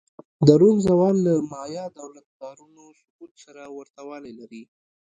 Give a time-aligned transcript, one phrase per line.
[0.47, 4.63] د روم زوال له مایا دولت-ښارونو سقوط سره ورته والی لري